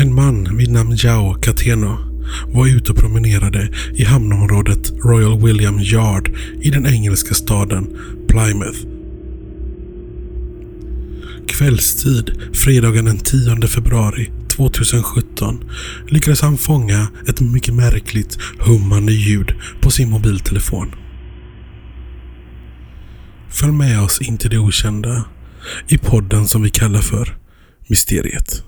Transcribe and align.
En 0.00 0.14
man 0.14 0.56
vid 0.56 0.70
namn 0.70 0.96
Jao 0.96 1.34
Cateno 1.34 1.98
var 2.46 2.66
ute 2.66 2.92
och 2.92 2.98
promenerade 2.98 3.68
i 3.94 4.04
hamnområdet 4.04 4.90
Royal 5.04 5.42
William 5.42 5.80
Yard 5.80 6.30
i 6.62 6.70
den 6.70 6.86
engelska 6.86 7.34
staden 7.34 7.96
Plymouth. 8.28 8.78
Kvällstid 11.48 12.30
fredagen 12.54 13.04
den 13.04 13.18
10 13.18 13.66
februari 13.68 14.30
2017 14.48 15.64
lyckades 16.08 16.40
han 16.40 16.58
fånga 16.58 17.08
ett 17.28 17.40
mycket 17.40 17.74
märkligt 17.74 18.38
hummande 18.58 19.12
ljud 19.12 19.54
på 19.80 19.90
sin 19.90 20.10
mobiltelefon. 20.10 20.94
Följ 23.50 23.72
med 23.72 24.00
oss 24.00 24.20
in 24.20 24.38
till 24.38 24.50
det 24.50 24.58
okända 24.58 25.24
i 25.88 25.98
podden 25.98 26.48
som 26.48 26.62
vi 26.62 26.70
kallar 26.70 27.00
för 27.00 27.36
Mysteriet. 27.86 28.67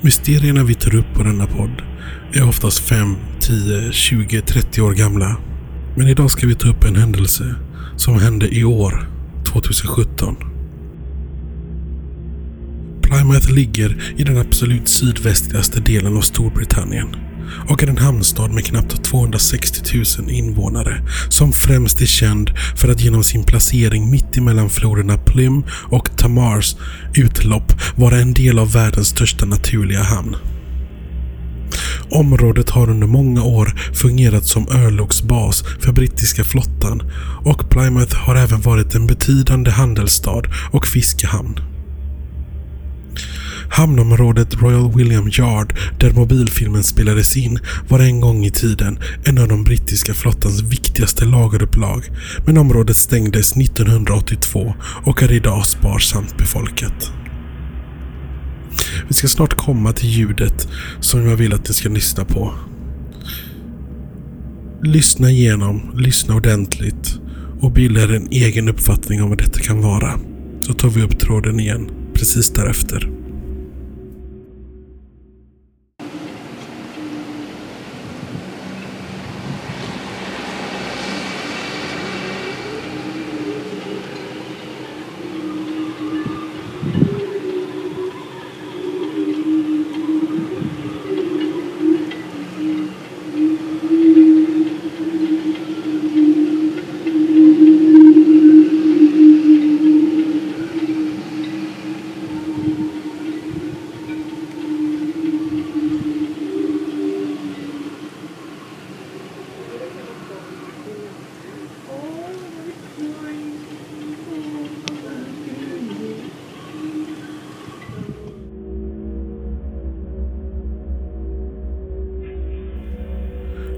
Mysterierna 0.00 0.64
vi 0.64 0.74
tar 0.74 0.94
upp 0.94 1.14
på 1.14 1.22
denna 1.22 1.46
podd 1.46 1.82
är 2.32 2.48
oftast 2.48 2.78
5, 2.78 3.16
10, 3.40 3.92
20, 3.92 4.40
30 4.40 4.82
år 4.82 4.92
gamla. 4.92 5.36
Men 5.96 6.08
idag 6.08 6.30
ska 6.30 6.46
vi 6.46 6.54
ta 6.54 6.68
upp 6.68 6.84
en 6.84 6.96
händelse 6.96 7.54
som 7.96 8.18
hände 8.18 8.54
i 8.54 8.64
år, 8.64 9.08
2017. 9.52 10.36
Plymouth 13.28 13.50
ligger 13.50 13.96
i 14.16 14.24
den 14.24 14.38
absolut 14.38 14.88
sydvästligaste 14.88 15.80
delen 15.80 16.16
av 16.16 16.20
Storbritannien 16.20 17.16
och 17.68 17.82
är 17.82 17.86
en 17.86 17.98
hamnstad 17.98 18.50
med 18.50 18.64
knappt 18.64 19.04
260 19.04 19.96
000 20.18 20.30
invånare 20.30 21.02
som 21.28 21.52
främst 21.52 22.00
är 22.00 22.06
känd 22.06 22.50
för 22.76 22.88
att 22.88 23.00
genom 23.00 23.24
sin 23.24 23.44
placering 23.44 24.10
mitt 24.10 24.36
emellan 24.36 24.70
floderna 24.70 25.16
Plym 25.16 25.64
och 25.70 26.16
Tamars 26.16 26.76
utlopp 27.14 27.72
vara 27.96 28.16
en 28.16 28.34
del 28.34 28.58
av 28.58 28.72
världens 28.72 29.08
största 29.08 29.46
naturliga 29.46 30.02
hamn. 30.02 30.36
Området 32.10 32.70
har 32.70 32.90
under 32.90 33.06
många 33.06 33.42
år 33.42 33.66
fungerat 33.94 34.46
som 34.46 34.68
örlogsbas 34.68 35.64
för 35.80 35.92
brittiska 35.92 36.44
flottan 36.44 37.02
och 37.44 37.70
Plymouth 37.70 38.16
har 38.16 38.36
även 38.36 38.60
varit 38.60 38.94
en 38.94 39.06
betydande 39.06 39.70
handelsstad 39.70 40.42
och 40.72 40.86
fiskehamn. 40.86 41.60
Hamnområdet 43.68 44.62
Royal 44.62 44.92
William 44.96 45.30
Yard, 45.38 45.76
där 46.00 46.12
mobilfilmen 46.12 46.84
spelades 46.84 47.36
in, 47.36 47.58
var 47.88 48.00
en 48.00 48.20
gång 48.20 48.44
i 48.44 48.50
tiden 48.50 48.98
en 49.24 49.38
av 49.38 49.48
de 49.48 49.64
brittiska 49.64 50.14
flottans 50.14 50.62
viktigaste 50.62 51.24
lagerupplag. 51.24 52.04
Men 52.46 52.58
området 52.58 52.96
stängdes 52.96 53.56
1982 53.56 54.74
och 55.04 55.22
är 55.22 55.32
idag 55.32 55.66
sparsamt 55.66 56.36
befolkat. 56.38 57.12
Vi 59.08 59.14
ska 59.14 59.28
snart 59.28 59.54
komma 59.54 59.92
till 59.92 60.08
ljudet 60.08 60.68
som 61.00 61.26
jag 61.26 61.36
vill 61.36 61.54
att 61.54 61.68
ni 61.68 61.74
ska 61.74 61.88
lyssna 61.88 62.24
på. 62.24 62.54
Lyssna 64.82 65.30
igenom, 65.30 65.92
lyssna 65.94 66.34
ordentligt 66.34 67.18
och 67.60 67.72
bilda 67.72 68.02
er 68.02 68.14
en 68.14 68.28
egen 68.30 68.68
uppfattning 68.68 69.22
om 69.22 69.28
vad 69.28 69.38
detta 69.38 69.60
kan 69.60 69.82
vara. 69.82 70.20
Så 70.60 70.74
tar 70.74 70.88
vi 70.88 71.02
upp 71.02 71.18
tråden 71.18 71.60
igen 71.60 71.90
precis 72.14 72.50
därefter. 72.50 73.17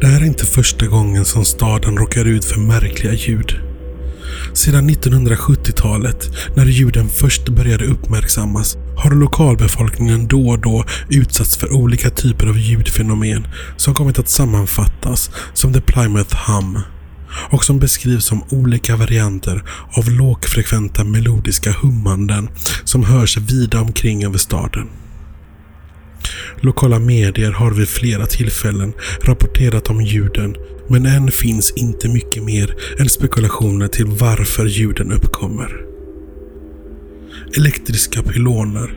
Det 0.00 0.06
här 0.06 0.20
är 0.20 0.24
inte 0.24 0.46
första 0.46 0.86
gången 0.86 1.24
som 1.24 1.44
staden 1.44 1.96
råkar 1.96 2.24
ut 2.24 2.44
för 2.44 2.60
märkliga 2.60 3.12
ljud. 3.12 3.60
Sedan 4.52 4.90
1970-talet, 4.90 6.30
när 6.56 6.66
ljuden 6.66 7.08
först 7.08 7.48
började 7.48 7.84
uppmärksammas, 7.84 8.76
har 8.96 9.10
lokalbefolkningen 9.10 10.26
då 10.26 10.48
och 10.48 10.58
då 10.58 10.84
utsatts 11.10 11.56
för 11.56 11.72
olika 11.72 12.10
typer 12.10 12.46
av 12.46 12.58
ljudfenomen 12.58 13.46
som 13.76 13.94
kommit 13.94 14.18
att 14.18 14.28
sammanfattas 14.28 15.30
som 15.54 15.72
The 15.72 15.80
Plymouth 15.80 16.36
Hum 16.50 16.78
och 17.50 17.64
som 17.64 17.78
beskrivs 17.78 18.24
som 18.24 18.44
olika 18.50 18.96
varianter 18.96 19.62
av 19.96 20.10
lågfrekventa 20.10 21.04
melodiska 21.04 21.72
hummanden 21.72 22.48
som 22.84 23.04
hörs 23.04 23.36
vida 23.36 23.80
omkring 23.80 24.24
över 24.24 24.38
staden. 24.38 24.88
Lokala 26.64 26.98
medier 26.98 27.52
har 27.52 27.70
vid 27.70 27.88
flera 27.88 28.26
tillfällen 28.26 28.92
rapporterat 29.22 29.90
om 29.90 30.02
ljuden 30.02 30.56
men 30.88 31.06
än 31.06 31.30
finns 31.30 31.72
inte 31.76 32.08
mycket 32.08 32.42
mer 32.44 32.76
än 32.98 33.08
spekulationer 33.08 33.88
till 33.88 34.06
varför 34.06 34.66
ljuden 34.66 35.12
uppkommer. 35.12 35.84
Elektriska 37.56 38.22
pyloner 38.22 38.94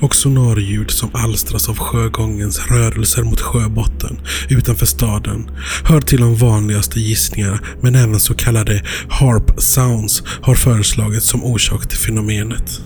och 0.00 0.14
sonarljud 0.14 0.90
som 0.90 1.10
alstras 1.12 1.68
av 1.68 1.78
sjögångens 1.78 2.66
rörelser 2.66 3.22
mot 3.22 3.40
sjöbotten 3.40 4.20
utanför 4.48 4.86
staden 4.86 5.50
hör 5.84 6.00
till 6.00 6.20
de 6.20 6.36
vanligaste 6.36 7.00
gissningarna 7.00 7.58
men 7.80 7.94
även 7.94 8.20
så 8.20 8.34
kallade 8.34 8.82
harp 9.08 9.60
sounds 9.60 10.22
har 10.26 10.54
föreslagits 10.54 11.26
som 11.26 11.44
orsak 11.44 11.88
till 11.88 11.98
fenomenet. 11.98 12.80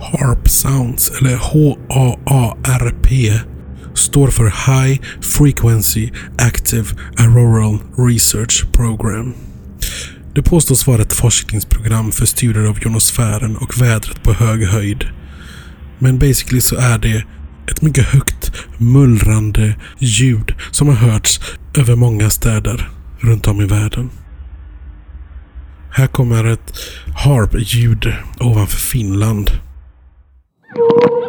HARP 0.00 0.48
Sounds, 0.48 1.10
eller 1.20 1.36
H-A-A-R-P, 1.36 3.32
står 3.94 4.28
för 4.28 4.44
High 4.44 5.00
Frequency 5.20 6.10
Active 6.38 6.86
Auroral 7.16 7.78
Research 7.96 8.72
Program. 8.72 9.34
Det 10.34 10.42
påstås 10.42 10.86
vara 10.86 11.02
ett 11.02 11.12
forskningsprogram 11.12 12.12
för 12.12 12.26
studier 12.26 12.64
av 12.64 12.78
jonosfären 12.78 13.56
och 13.56 13.82
vädret 13.82 14.22
på 14.22 14.32
hög 14.32 14.66
höjd. 14.66 15.04
Men 15.98 16.18
basically 16.18 16.60
så 16.60 16.76
är 16.76 16.98
det 16.98 17.24
ett 17.70 17.82
mycket 17.82 18.04
högt 18.04 18.52
mullrande 18.78 19.76
ljud 19.98 20.54
som 20.70 20.88
har 20.88 20.94
hörts 20.94 21.40
över 21.78 21.96
många 21.96 22.30
städer 22.30 22.90
runt 23.20 23.46
om 23.46 23.60
i 23.60 23.66
världen. 23.66 24.10
Här 25.90 26.06
kommer 26.06 26.44
ett 26.44 26.72
harp-ljud 27.16 28.12
ovanför 28.40 28.76
Finland. 28.76 29.50
Mm-hmm. 30.76 31.26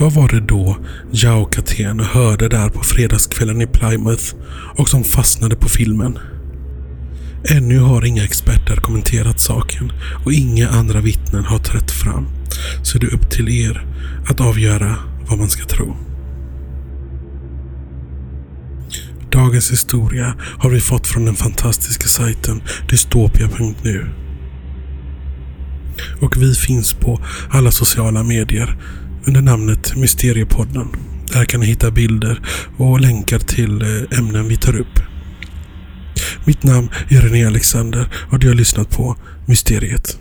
Vad 0.00 0.12
var 0.12 0.28
det 0.28 0.40
då 0.40 0.76
Jao 1.12 1.44
Catena 1.44 2.04
hörde 2.04 2.48
där 2.48 2.68
på 2.68 2.82
fredagskvällen 2.82 3.62
i 3.62 3.66
Plymouth 3.66 4.34
och 4.76 4.88
som 4.88 5.04
fastnade 5.04 5.56
på 5.56 5.68
filmen? 5.68 6.18
Ännu 7.50 7.78
har 7.78 8.04
inga 8.04 8.24
experter 8.24 8.76
kommenterat 8.76 9.40
saken 9.40 9.92
och 10.24 10.32
inga 10.32 10.68
andra 10.68 11.00
vittnen 11.00 11.44
har 11.44 11.58
trätt 11.58 11.90
fram. 11.90 12.26
Så 12.82 12.98
det 12.98 13.06
är 13.06 13.14
upp 13.14 13.30
till 13.30 13.48
er 13.48 13.86
att 14.26 14.40
avgöra 14.40 14.96
vad 15.28 15.38
man 15.38 15.48
ska 15.48 15.64
tro. 15.64 15.96
Dagens 19.30 19.72
historia 19.72 20.34
har 20.58 20.70
vi 20.70 20.80
fått 20.80 21.06
från 21.06 21.24
den 21.24 21.36
fantastiska 21.36 22.08
sajten 22.08 22.62
dystopia.nu. 22.88 24.06
Och 26.20 26.36
vi 26.36 26.54
finns 26.54 26.92
på 26.92 27.20
alla 27.50 27.70
sociala 27.70 28.22
medier 28.22 28.76
under 29.26 29.42
namnet 29.42 29.96
Mysteriepodden. 29.96 30.88
Där 31.32 31.44
kan 31.44 31.60
ni 31.60 31.66
hitta 31.66 31.90
bilder 31.90 32.40
och 32.76 33.00
länkar 33.00 33.38
till 33.38 33.82
eh, 33.82 34.18
ämnen 34.18 34.48
vi 34.48 34.56
tar 34.56 34.76
upp. 34.76 35.00
Mitt 36.44 36.62
namn 36.62 36.88
är 37.08 37.20
René 37.20 37.46
Alexander 37.46 38.08
och 38.30 38.38
du 38.38 38.48
har 38.48 38.54
lyssnat 38.54 38.90
på 38.90 39.16
Mysteriet. 39.46 40.18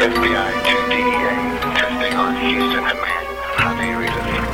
FBI 0.00 0.48
to 0.64 0.76
DEA, 0.90 1.34
testing 1.74 2.18
on 2.18 2.34
Houston 2.36 2.84
and 2.84 2.98
Manhattan. 3.02 3.36
How 3.56 3.74
do 3.76 3.84
you 3.84 3.98
read 3.98 4.14
this? 4.14 4.44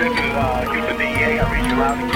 This 0.00 0.12
is 0.12 0.32
uh, 0.34 0.72
Houston 0.72 0.96
DEA. 0.98 1.40
I 1.40 1.52
read 1.52 1.66
you 1.70 1.76
loud 1.76 2.11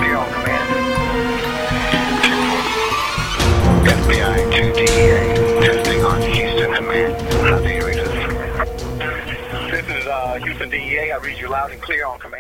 This 7.47 7.63
is 9.89 10.07
uh, 10.09 10.41
Houston 10.43 10.69
DEA. 10.69 11.13
I 11.13 11.19
read 11.19 11.39
you 11.39 11.49
loud 11.49 11.71
and 11.71 11.81
clear 11.81 12.05
on 12.05 12.19
command. 12.19 12.36